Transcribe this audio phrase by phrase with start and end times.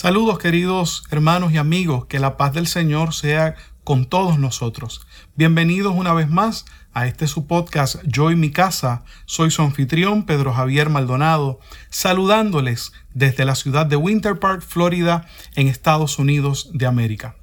[0.00, 5.04] Saludos queridos hermanos y amigos, que la paz del Señor sea con todos nosotros.
[5.34, 9.02] Bienvenidos una vez más a este su podcast Yo y mi casa.
[9.26, 11.58] Soy su anfitrión Pedro Javier Maldonado,
[11.90, 17.34] saludándoles desde la ciudad de Winter Park, Florida, en Estados Unidos de América.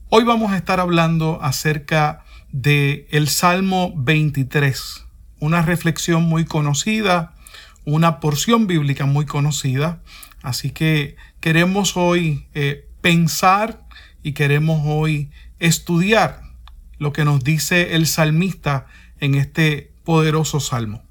[0.10, 5.04] Hoy vamos a estar hablando acerca de el Salmo 23,
[5.42, 7.36] una reflexión muy conocida,
[7.84, 10.02] una porción bíblica muy conocida.
[10.42, 13.86] Así que queremos hoy eh, pensar
[14.24, 16.42] y queremos hoy estudiar
[17.00, 18.88] lo que nos dice el salmista
[19.20, 21.04] en este poderoso salmo.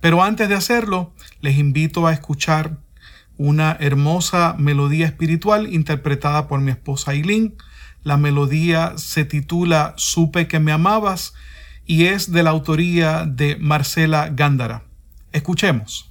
[0.00, 2.78] Pero antes de hacerlo, les invito a escuchar
[3.36, 7.54] una hermosa melodía espiritual interpretada por mi esposa Aileen
[8.02, 11.34] la melodía se titula Supe que me amabas
[11.86, 14.84] y es de la autoría de Marcela Gándara.
[15.32, 16.10] Escuchemos.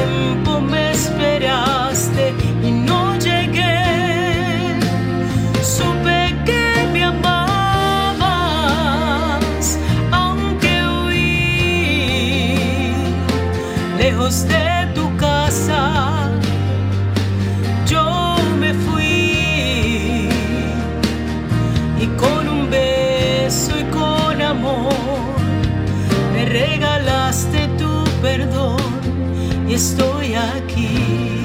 [28.39, 28.77] amaba.
[29.67, 31.40] estoy aquí.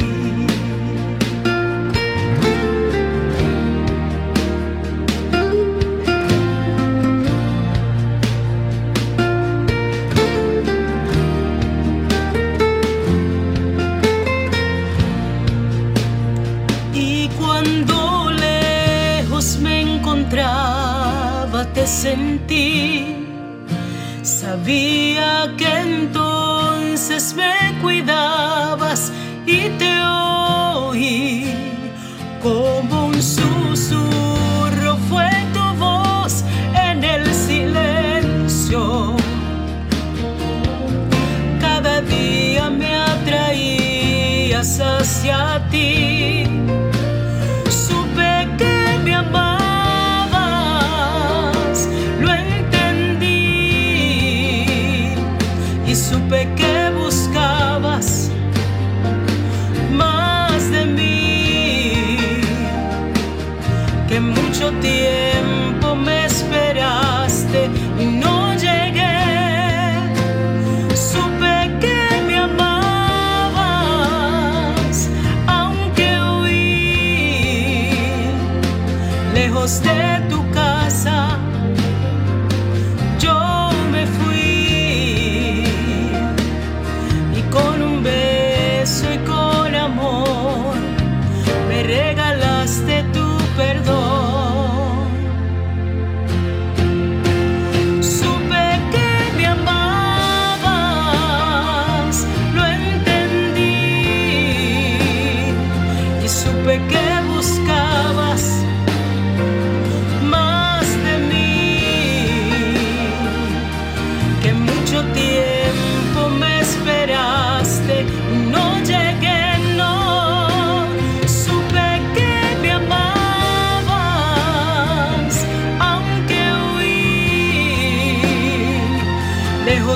[44.97, 46.56] Hacia ti.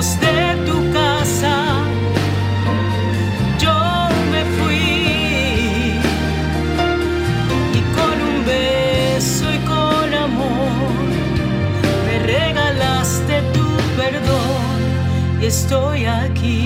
[0.01, 1.55] de tu casa,
[3.59, 5.99] yo me fui
[7.77, 10.91] y con un beso y con amor
[12.07, 16.60] me regalaste tu perdón y estoy aquí.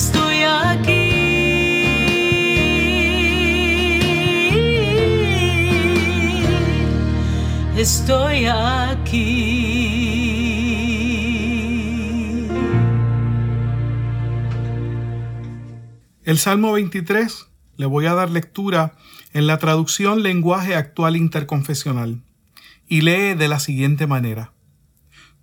[0.00, 1.10] Estoy aquí.
[7.76, 9.10] Estoy aquí.
[16.24, 18.94] El Salmo 23 le voy a dar lectura
[19.34, 22.22] en la traducción lenguaje actual interconfesional
[22.88, 24.54] y lee de la siguiente manera.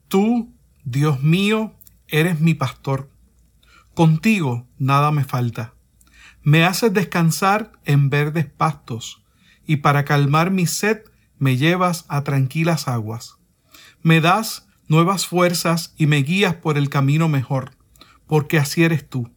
[0.08, 0.52] Tú,
[0.84, 1.76] Dios mío,
[2.08, 3.12] eres mi pastor.
[3.98, 5.74] Contigo nada me falta.
[6.44, 9.24] Me haces descansar en verdes pastos
[9.66, 11.00] y para calmar mi sed
[11.40, 13.40] me llevas a tranquilas aguas.
[14.04, 17.72] Me das nuevas fuerzas y me guías por el camino mejor,
[18.28, 19.32] porque así eres tú.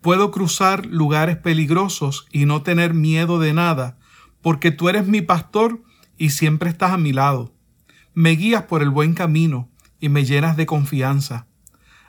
[0.00, 3.98] Puedo cruzar lugares peligrosos y no tener miedo de nada,
[4.40, 5.82] porque tú eres mi pastor
[6.16, 7.52] y siempre estás a mi lado.
[8.14, 9.68] Me guías por el buen camino
[10.00, 11.46] y me llenas de confianza.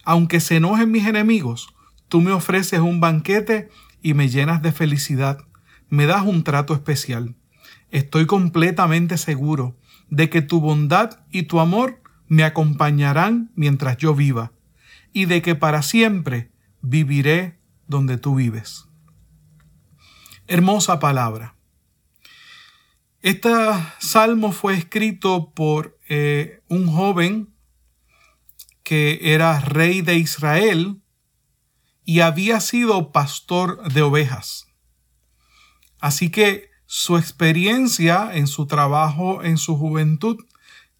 [0.09, 1.75] Aunque se enojen mis enemigos,
[2.07, 3.67] tú me ofreces un banquete
[4.01, 5.39] y me llenas de felicidad.
[5.89, 7.35] Me das un trato especial.
[7.91, 9.75] Estoy completamente seguro
[10.09, 14.53] de que tu bondad y tu amor me acompañarán mientras yo viva,
[15.11, 16.51] y de que para siempre
[16.81, 18.87] viviré donde tú vives.
[20.47, 21.55] Hermosa palabra.
[23.21, 23.49] Este
[23.99, 27.56] salmo fue escrito por eh, un joven
[28.87, 31.01] que era rey de Israel
[32.05, 34.67] y había sido pastor de ovejas.
[35.99, 40.37] Así que su experiencia en su trabajo en su juventud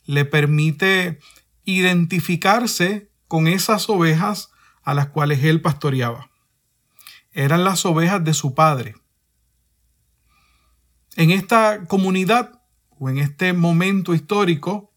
[0.03, 1.19] le permite
[1.63, 4.51] identificarse con esas ovejas
[4.83, 6.29] a las cuales él pastoreaba.
[7.31, 8.95] Eran las ovejas de su padre.
[11.15, 12.61] En esta comunidad
[12.99, 14.91] o en este momento histórico,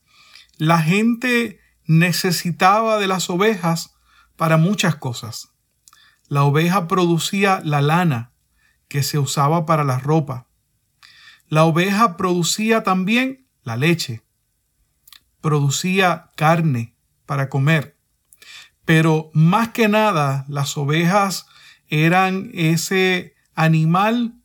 [0.59, 1.61] la gente
[1.91, 3.97] necesitaba de las ovejas
[4.37, 5.49] para muchas cosas.
[6.29, 8.31] La oveja producía la lana
[8.87, 10.47] que se usaba para la ropa.
[11.49, 14.23] La oveja producía también la leche,
[15.41, 16.95] producía carne
[17.27, 17.99] para comer,
[18.85, 21.47] pero más que nada las ovejas
[21.89, 24.37] eran ese animal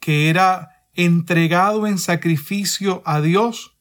[0.00, 3.76] que era entregado en sacrificio a Dios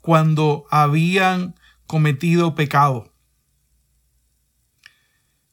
[0.00, 1.54] cuando habían
[1.86, 3.12] cometido pecado.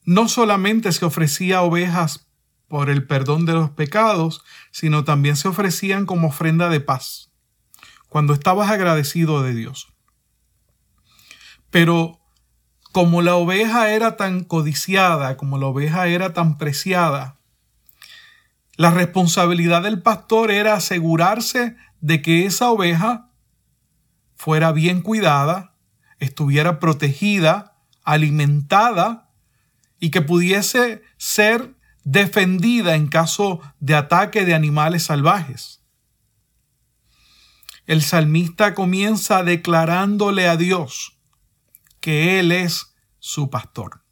[0.06, 2.28] No solamente se ofrecía ovejas
[2.68, 7.32] por el perdón de los pecados, sino también se ofrecían como ofrenda de paz,
[8.10, 9.94] cuando estabas agradecido de Dios.
[11.70, 12.20] Pero
[12.92, 17.40] como la oveja era tan codiciada, como la oveja era tan preciada,
[18.76, 23.30] la responsabilidad del pastor era asegurarse de que esa oveja
[24.36, 25.73] fuera bien cuidada,
[26.20, 29.30] estuviera protegida, alimentada
[30.00, 35.82] y que pudiese ser defendida en caso de ataque de animales salvajes.
[37.86, 41.20] El salmista comienza declarándole a Dios
[42.00, 44.04] que Él es su pastor.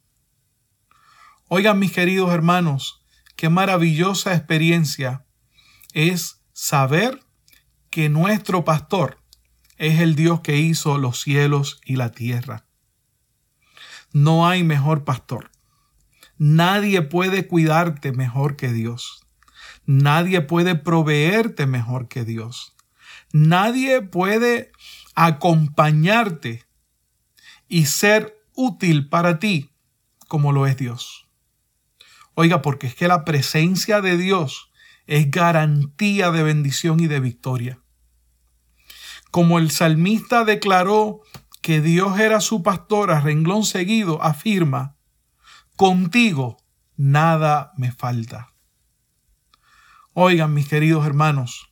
[1.48, 3.04] Oigan mis queridos hermanos,
[3.36, 5.26] qué maravillosa experiencia
[5.92, 7.20] es saber
[7.90, 9.21] que nuestro pastor
[9.82, 12.66] es el Dios que hizo los cielos y la tierra.
[14.12, 15.50] No hay mejor pastor.
[16.38, 19.26] Nadie puede cuidarte mejor que Dios.
[19.84, 22.76] Nadie puede proveerte mejor que Dios.
[23.32, 24.70] Nadie puede
[25.16, 26.64] acompañarte
[27.66, 29.72] y ser útil para ti
[30.28, 31.26] como lo es Dios.
[32.34, 34.70] Oiga, porque es que la presencia de Dios
[35.08, 37.81] es garantía de bendición y de victoria.
[39.32, 41.22] Como el salmista declaró
[41.62, 44.98] que Dios era su pastor a renglón seguido, afirma,
[45.74, 46.58] contigo
[46.98, 48.52] nada me falta.
[50.12, 51.70] Oigan, mis queridos hermanos,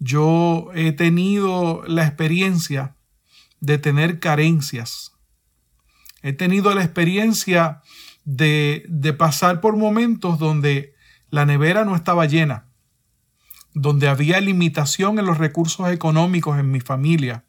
[0.00, 2.96] yo he tenido la experiencia
[3.60, 5.12] de tener carencias.
[6.22, 7.82] He tenido la experiencia
[8.24, 10.96] de, de pasar por momentos donde
[11.30, 12.73] la nevera no estaba llena,
[13.74, 17.44] donde había limitación en los recursos económicos en mi familia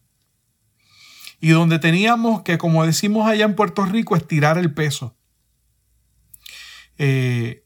[1.39, 5.15] y donde teníamos que, como decimos allá en Puerto Rico, estirar el peso.
[6.97, 7.65] Eh,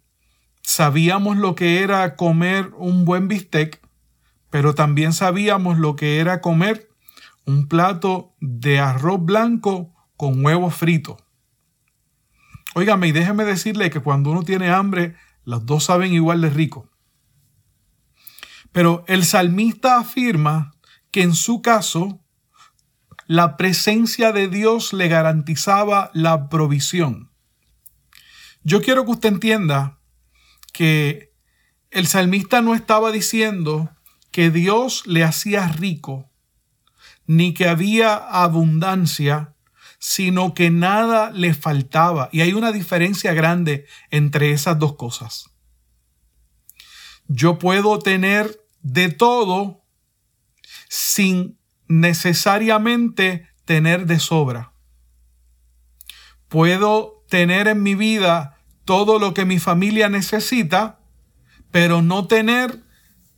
[0.64, 3.80] sabíamos lo que era comer un buen bistec,
[4.50, 6.90] pero también sabíamos lo que era comer
[7.46, 11.18] un plato de arroz blanco con huevo frito.
[12.76, 16.90] Óigame, y déjeme decirle que cuando uno tiene hambre, los dos saben igual de rico.
[18.72, 20.74] Pero el salmista afirma
[21.12, 22.20] que en su caso,
[23.26, 27.32] la presencia de Dios le garantizaba la provisión.
[28.64, 30.00] Yo quiero que usted entienda
[30.74, 31.34] que
[31.92, 33.90] el salmista no estaba diciendo
[34.32, 36.30] que Dios le hacía rico,
[37.26, 39.56] ni que había abundancia,
[40.00, 42.30] sino que nada le faltaba.
[42.32, 45.50] Y hay una diferencia grande entre esas dos cosas.
[47.32, 49.84] Yo puedo tener de todo
[50.90, 54.74] sin necesariamente tener de sobra.
[56.48, 61.00] Puedo tener en mi vida todo lo que mi familia necesita,
[61.70, 62.84] pero no tener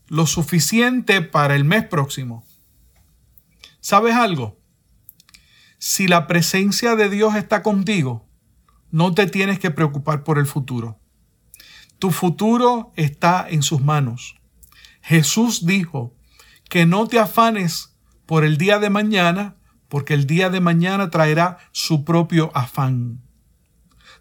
[0.08, 2.46] lo suficiente para el mes próximo.
[3.82, 4.58] ¿Sabes algo?
[5.80, 8.26] Si la presencia de Dios está contigo,
[8.90, 11.01] no te tienes que preocupar por el futuro.
[12.02, 14.34] Tu futuro está en sus manos.
[15.04, 16.16] Jesús dijo
[16.68, 21.60] que no te afanes por el día de mañana, porque el día de mañana traerá
[21.72, 23.22] su propio afán.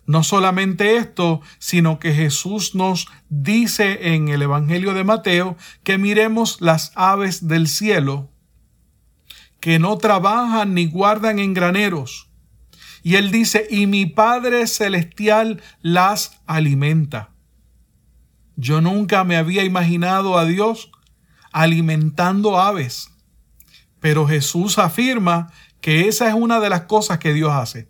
[0.05, 6.61] No solamente esto, sino que Jesús nos dice en el Evangelio de Mateo que miremos
[6.61, 8.31] las aves del cielo,
[9.59, 12.29] que no trabajan ni guardan en graneros.
[13.03, 17.31] Y él dice, y mi Padre Celestial las alimenta.
[18.61, 20.91] Yo nunca me había imaginado a Dios
[21.53, 23.11] alimentando aves,
[24.01, 25.51] pero Jesús afirma
[25.81, 27.89] que esa es una de las cosas que Dios hace.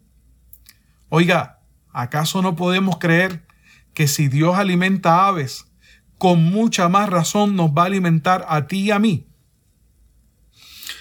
[1.08, 1.60] Oiga,
[1.92, 3.44] ¿Acaso no podemos creer
[3.94, 5.66] que si Dios alimenta aves,
[6.18, 9.26] con mucha más razón nos va a alimentar a ti y a mí?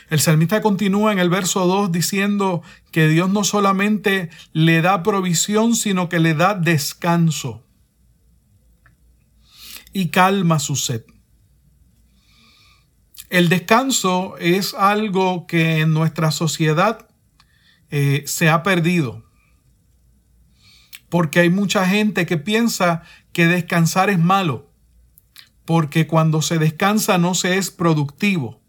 [0.09, 5.75] El salmista continúa en el verso 2 diciendo que Dios no solamente le da provisión,
[5.75, 7.63] sino que le da descanso
[9.93, 11.03] y calma su sed.
[13.29, 17.07] El descanso es algo que en nuestra sociedad
[17.91, 19.29] eh, se ha perdido
[21.09, 23.03] porque hay mucha gente que piensa
[23.33, 24.71] que descansar es malo,
[25.65, 28.61] porque cuando se descansa no se es productivo.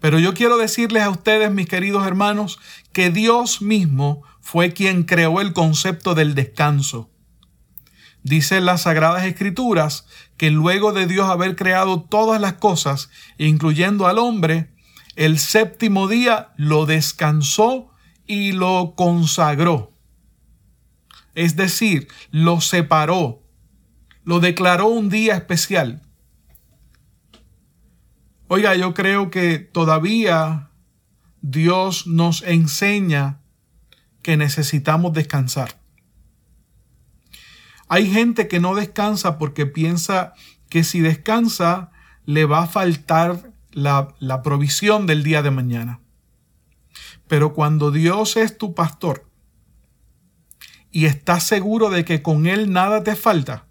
[0.00, 2.58] Pero yo quiero decirles a ustedes, mis queridos hermanos,
[2.92, 7.10] que Dios mismo fue quien creó el concepto del descanso.
[8.22, 10.06] Dice las Sagradas Escrituras
[10.36, 14.70] que luego de Dios haber creado todas las cosas, incluyendo al hombre,
[15.16, 17.90] el séptimo día lo descansó
[18.26, 19.98] y lo consagró
[21.38, 23.44] es decir, lo separó,
[24.24, 26.02] lo declaró un día especial.
[28.48, 30.70] Oiga, yo creo que todavía
[31.40, 33.40] Dios nos enseña
[34.20, 35.80] que necesitamos descansar.
[37.88, 40.34] Hay gente que no descansa porque piensa
[40.68, 41.90] que si descansa
[42.24, 46.00] le va a faltar la, provisión del día de mañana.
[47.26, 49.26] Pero cuando Dios es tu pastor,
[50.90, 53.66] y estás seguro de que con Él nada te falta,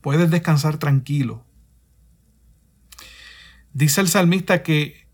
[0.00, 1.44] puedes descansar tranquilo.
[3.72, 5.06] Dice el salmista que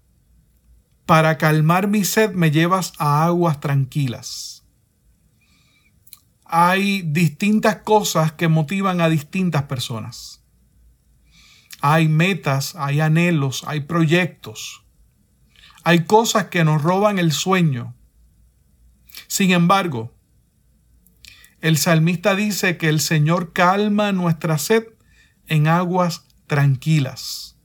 [1.07, 4.62] para calmar mi sed me llevas a aguas tranquilas.
[6.54, 10.44] Hay distintas cosas que motivan a distintas personas.
[11.80, 14.85] Hay metas, hay anhelos, hay proyectos.
[15.82, 17.94] Hay cosas que nos roban el sueño.
[19.28, 20.12] Sin embargo,
[21.62, 24.85] el salmista dice que el Señor calma nuestra sed
[25.47, 27.56] en aguas tranquilas.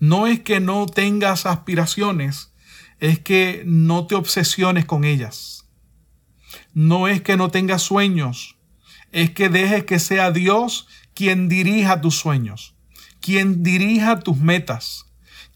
[0.00, 2.52] No es que no tengas aspiraciones,
[3.00, 5.67] es que no te obsesiones con ellas.
[6.74, 8.56] No es que no tengas sueños,
[9.12, 12.74] es que dejes que sea Dios quien dirija tus sueños,
[13.20, 15.06] quien dirija tus metas,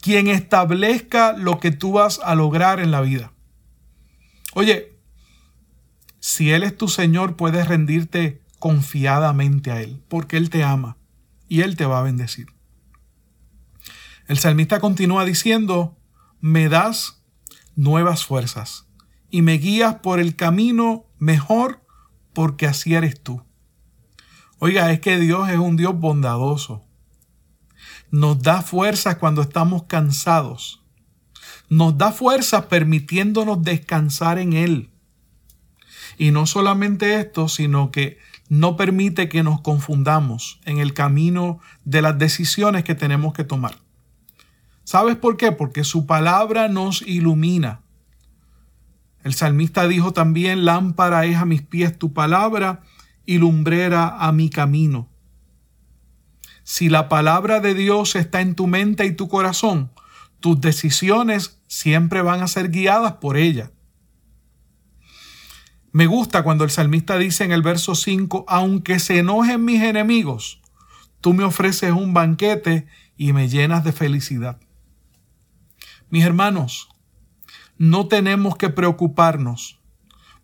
[0.00, 3.32] quien establezca lo que tú vas a lograr en la vida.
[4.54, 4.98] Oye,
[6.18, 10.96] si Él es tu Señor, puedes rendirte confiadamente a Él, porque Él te ama
[11.48, 12.46] y Él te va a bendecir.
[14.26, 15.98] El salmista continúa diciendo,
[16.40, 17.22] me das
[17.74, 18.86] nuevas fuerzas
[19.32, 21.80] y me guías por el camino mejor
[22.34, 23.42] porque así eres tú.
[24.58, 26.84] Oiga, es que Dios es un Dios bondadoso.
[28.10, 30.84] Nos da fuerzas cuando estamos cansados.
[31.70, 34.90] Nos da fuerzas permitiéndonos descansar en Él.
[36.18, 38.18] Y no solamente esto, sino que
[38.50, 43.78] no permite que nos confundamos en el camino de las decisiones que tenemos que tomar.
[44.84, 45.52] ¿Sabes por qué?
[45.52, 47.81] Porque su palabra nos ilumina.
[49.22, 52.82] El salmista dijo también, lámpara es a mis pies tu palabra
[53.24, 55.08] y lumbrera a mi camino.
[56.64, 59.92] Si la palabra de Dios está en tu mente y tu corazón,
[60.40, 63.70] tus decisiones siempre van a ser guiadas por ella.
[65.92, 70.60] Me gusta cuando el salmista dice en el verso 5, aunque se enojen mis enemigos,
[71.20, 72.86] tú me ofreces un banquete
[73.16, 74.58] y me llenas de felicidad.
[76.08, 76.88] Mis hermanos,
[77.82, 79.80] no tenemos que preocuparnos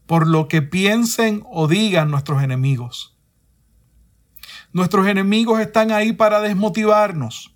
[0.07, 3.17] por lo que piensen o digan nuestros enemigos.
[4.73, 7.55] Nuestros enemigos están ahí para desmotivarnos,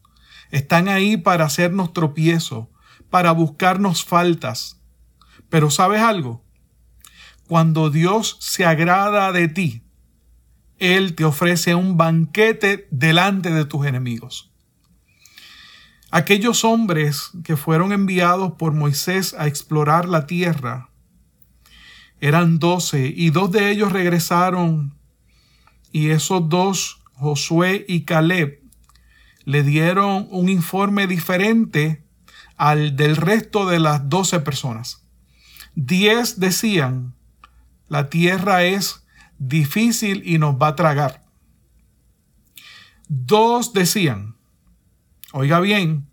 [0.53, 2.71] están ahí para hacernos tropiezo,
[3.11, 4.81] para buscarnos faltas.
[5.49, 6.45] Pero ¿sabes algo?
[7.49, 9.83] Cuando Dios se agrada de ti,
[10.79, 14.52] Él te ofrece un banquete delante de tus enemigos.
[16.15, 20.91] Aquellos hombres que fueron enviados por Moisés a explorar la tierra
[22.21, 24.95] eran doce y dos de ellos regresaron
[25.91, 28.61] y esos dos, Josué y Caleb,
[29.45, 32.05] le dieron un informe diferente
[32.59, 35.03] al del resto de las doce personas.
[35.75, 37.15] Diez decían
[37.89, 39.07] la tierra es
[39.39, 41.25] difícil y nos va a tragar.
[43.09, 44.37] Dos decían,
[45.33, 46.09] oiga bien,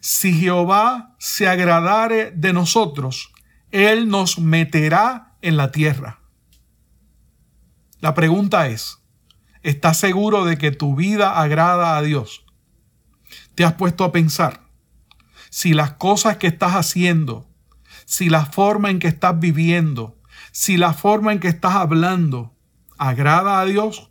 [0.00, 3.32] si Jehová se agradare de nosotros,
[3.70, 6.20] Él nos meterá en la tierra.
[8.00, 8.98] La pregunta es,
[9.62, 12.44] ¿estás seguro de que tu vida agrada a Dios?
[13.54, 14.62] ¿Te has puesto a pensar
[15.50, 17.48] si las cosas que estás haciendo,
[18.06, 20.18] si la forma en que estás viviendo,
[20.52, 22.56] si la forma en que estás hablando
[22.96, 24.10] agrada a Dios?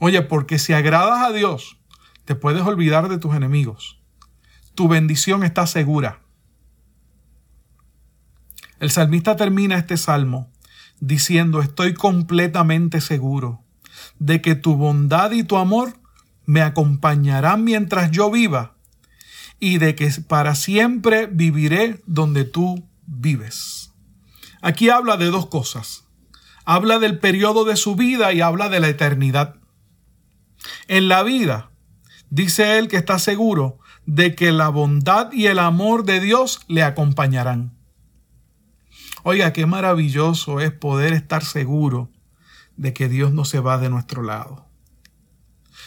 [0.00, 1.78] Oye, porque si agradas a Dios,
[2.24, 4.00] te puedes olvidar de tus enemigos.
[4.74, 6.20] Tu bendición está segura.
[8.80, 10.50] El salmista termina este salmo
[11.00, 13.62] diciendo, estoy completamente seguro
[14.18, 15.94] de que tu bondad y tu amor
[16.46, 18.74] me acompañarán mientras yo viva
[19.60, 23.92] y de que para siempre viviré donde tú vives.
[24.60, 26.04] Aquí habla de dos cosas.
[26.64, 29.56] Habla del periodo de su vida y habla de la eternidad.
[30.88, 31.70] En la vida,
[32.30, 36.82] dice él que está seguro de que la bondad y el amor de Dios le
[36.82, 37.72] acompañarán.
[39.22, 42.10] Oiga, qué maravilloso es poder estar seguro
[42.76, 44.66] de que Dios no se va de nuestro lado.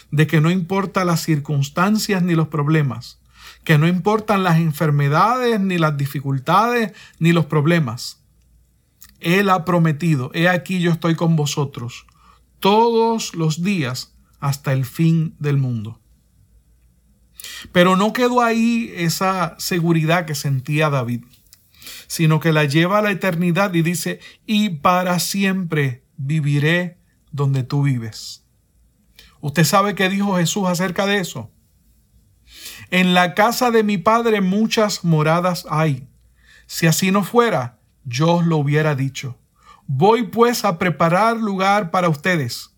[0.09, 3.19] De que no importa las circunstancias ni los problemas,
[3.63, 8.23] que no importan las enfermedades ni las dificultades ni los problemas.
[9.19, 12.05] Él ha prometido, he aquí yo estoy con vosotros
[12.59, 15.99] todos los días hasta el fin del mundo.
[17.71, 21.23] Pero no quedó ahí esa seguridad que sentía David,
[22.07, 26.97] sino que la lleva a la eternidad y dice, y para siempre viviré
[27.31, 28.43] donde tú vives.
[29.39, 31.51] ¿Usted sabe qué dijo Jesús acerca de eso?
[32.89, 36.07] En la casa de mi Padre muchas moradas hay.
[36.65, 39.37] Si así no fuera, yo os lo hubiera dicho.
[39.85, 42.71] Voy pues a preparar lugar para ustedes.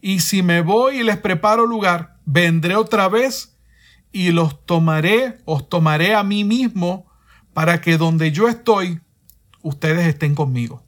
[0.00, 3.55] Y si me voy y les preparo lugar, vendré otra vez
[4.16, 7.04] y los tomaré, os tomaré a mí mismo,
[7.52, 9.02] para que donde yo estoy,
[9.60, 10.86] ustedes estén conmigo.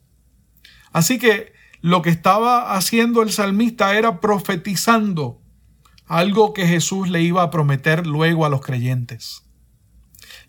[0.93, 5.43] Así que lo que estaba haciendo el salmista era profetizando
[6.07, 9.43] algo que Jesús le iba a prometer luego a los creyentes.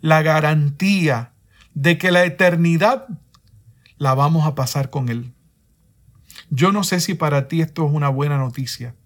[0.01, 1.35] La garantía
[1.75, 3.09] de que la eternidad
[3.99, 5.35] la vamos a pasar con Él.
[6.49, 8.97] Yo no sé si para ti esto es una buena noticia,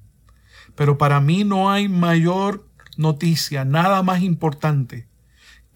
[0.77, 5.09] pero para mí no hay mayor noticia, nada más importante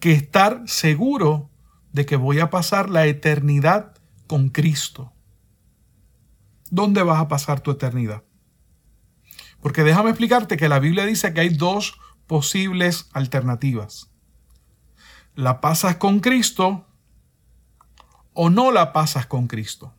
[0.01, 1.51] que estar seguro
[1.93, 3.95] de que voy a pasar la eternidad
[4.27, 5.13] con Cristo.
[6.71, 8.23] ¿Dónde vas a pasar tu eternidad?
[9.61, 14.11] Porque déjame explicarte que la Biblia dice que hay dos posibles alternativas.
[15.35, 16.87] La pasas con Cristo
[18.35, 19.95] o no la pasas con Cristo.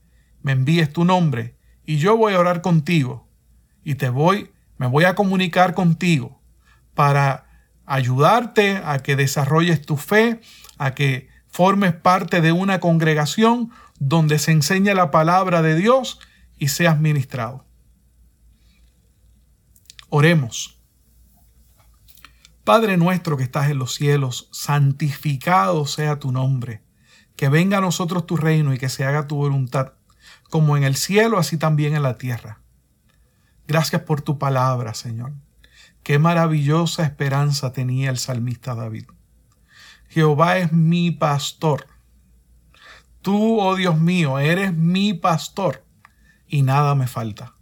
[0.41, 3.29] me envíes tu nombre y yo voy a orar contigo
[3.85, 6.41] y te voy, me voy a comunicar contigo
[6.95, 7.45] para
[7.85, 10.41] ayudarte a que desarrolles tu fe,
[10.77, 16.19] a que formes parte de una congregación donde se enseña la palabra de Dios
[16.57, 17.63] y seas ministrado.
[20.09, 20.78] Oremos.
[22.69, 26.83] Padre nuestro que estás en los cielos, santificado sea tu nombre.
[27.35, 29.93] Que venga a nosotros tu reino y que se haga tu voluntad,
[30.51, 32.61] como en el cielo, así también en la tierra.
[33.67, 35.33] Gracias por tu palabra, Señor.
[36.03, 39.05] Qué maravillosa esperanza tenía el salmista David.
[40.07, 41.87] Jehová es mi pastor.
[43.23, 45.83] Tú, oh Dios mío, eres mi pastor
[46.45, 47.55] y nada me falta.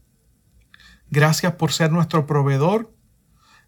[1.10, 2.97] Gracias por ser nuestro proveedor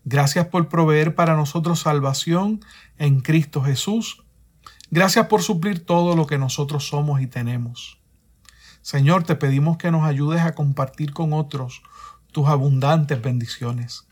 [0.06, 2.62] Gracias por proveer para nosotros salvación
[2.98, 4.24] en Cristo Jesús.
[4.92, 8.00] Gracias por suplir todo lo que nosotros somos y tenemos.
[8.82, 11.84] Señor, te pedimos que nos ayudes a compartir con otros
[12.32, 14.08] tus abundantes bendiciones.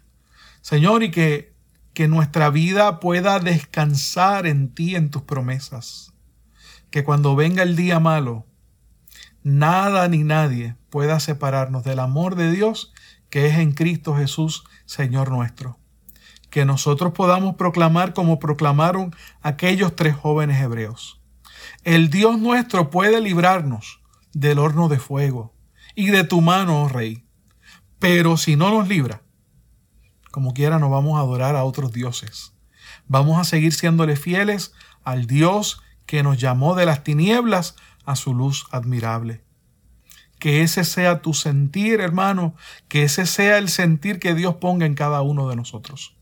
[0.61, 1.55] Señor, y que,
[1.93, 6.13] que nuestra vida pueda descansar en ti, en tus promesas.
[6.91, 8.45] Que cuando venga el día malo,
[9.43, 12.93] nada ni nadie pueda separarnos del amor de Dios
[13.29, 15.77] que es en Cristo Jesús, Señor nuestro.
[16.49, 21.21] Que nosotros podamos proclamar como proclamaron aquellos tres jóvenes hebreos.
[21.83, 23.99] El Dios nuestro puede librarnos
[24.33, 25.53] del horno de fuego
[25.95, 27.25] y de tu mano, oh Rey.
[27.99, 29.23] Pero si no nos libra,
[30.31, 32.53] como quiera nos vamos a adorar a otros dioses.
[33.07, 38.33] Vamos a seguir siéndole fieles al Dios que nos llamó de las tinieblas a su
[38.33, 39.43] luz admirable.
[40.39, 42.55] Que ese sea tu sentir, hermano,
[42.87, 46.15] que ese sea el sentir que Dios ponga en cada uno de nosotros.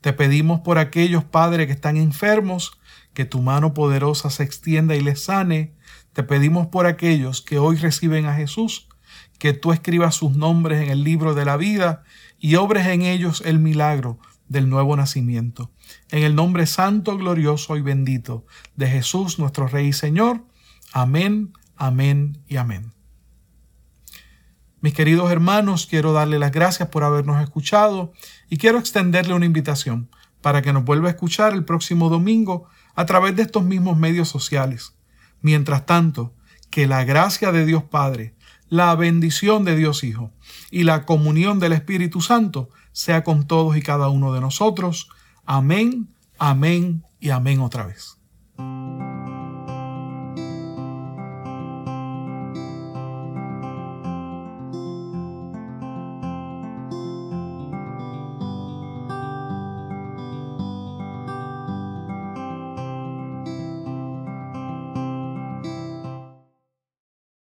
[0.00, 2.78] Te pedimos por aquellos padres que están enfermos,
[3.14, 5.74] que tu mano poderosa se extienda y les sane.
[6.12, 8.88] Te pedimos por aquellos que hoy reciben a Jesús,
[9.38, 12.04] que tú escribas sus nombres en el libro de la vida
[12.38, 15.70] y obres en ellos el milagro del nuevo nacimiento.
[16.10, 20.44] En el nombre santo, glorioso y bendito de Jesús, nuestro Rey y Señor.
[20.92, 22.95] Amén, amén y amén.
[24.86, 28.12] Mis queridos hermanos, quiero darle las gracias por habernos escuchado
[28.48, 30.08] y quiero extenderle una invitación
[30.40, 34.28] para que nos vuelva a escuchar el próximo domingo a través de estos mismos medios
[34.28, 34.94] sociales.
[35.40, 36.34] Mientras tanto,
[36.70, 38.36] que la gracia de Dios Padre,
[38.68, 40.30] la bendición de Dios Hijo
[40.70, 45.08] y la comunión del Espíritu Santo sea con todos y cada uno de nosotros.
[45.46, 48.18] Amén, amén y amén otra vez.